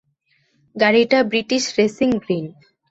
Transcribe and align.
গাড়িটা 0.75 1.19
British 1.23 1.63
racing 1.77 2.09
green. 2.23 2.45